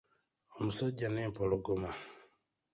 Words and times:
Omusajja 0.57 1.07
n'empologoma. 1.09 1.91